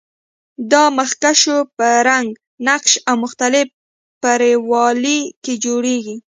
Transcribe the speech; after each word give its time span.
دا 0.71 0.83
مخکشونه 0.97 1.67
په 1.77 1.87
رنګ، 2.09 2.29
نقش 2.67 2.91
او 3.09 3.15
مختلف 3.23 3.67
پرېړوالي 4.21 5.19
کې 5.43 5.53
جوړیږي. 5.65 6.15